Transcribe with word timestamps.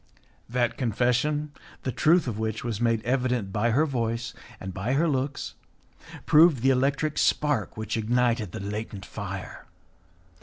That 0.49 0.79
confession, 0.79 1.51
the 1.83 1.91
truth 1.91 2.25
of 2.27 2.39
which 2.39 2.63
was 2.63 2.81
made 2.81 3.05
evident 3.05 3.53
by 3.53 3.69
her 3.69 3.85
voice 3.85 4.33
and 4.59 4.73
by 4.73 4.93
her 4.93 5.07
looks, 5.07 5.53
proved 6.25 6.63
the 6.63 6.71
electric 6.71 7.19
spark 7.19 7.77
which 7.77 7.95
ignited 7.95 8.51
the 8.51 8.59
latent 8.59 9.05
fire. 9.05 9.67